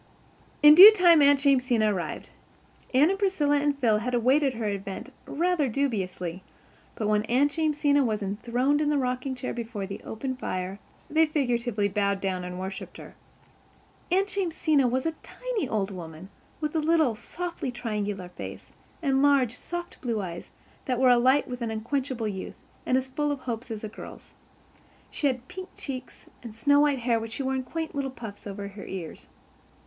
[0.63, 2.31] In due time Aunt Jamesina arrived.
[2.91, 6.41] Anne and Priscilla and Phil had awaited her advent rather dubiously;
[6.95, 11.27] but when Aunt Jamesina was enthroned in the rocking chair before the open fire they
[11.27, 13.13] figuratively bowed down and worshipped her.
[14.11, 16.29] Aunt Jamesina was a tiny old woman
[16.59, 18.71] with a little, softly triangular face,
[19.03, 20.49] and large, soft blue eyes
[20.85, 22.55] that were alight with unquenchable youth,
[22.87, 24.33] and as full of hopes as a girl's.
[25.11, 28.47] She had pink cheeks and snow white hair which she wore in quaint little puffs
[28.47, 29.27] over her ears.